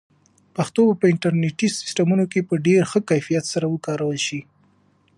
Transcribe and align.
پښتو 0.55 0.81
به 0.87 0.93
په 1.01 1.05
انټرنیټي 1.13 1.67
سیسټمونو 1.79 2.25
کې 2.31 2.47
په 2.49 2.55
ډېر 2.65 2.81
ښه 2.91 2.99
کیفیت 3.09 3.43
سره 3.53 3.65
وکارول 3.73 4.17
شي. 4.27 4.41